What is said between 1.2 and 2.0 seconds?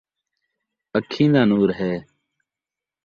دا نور ہے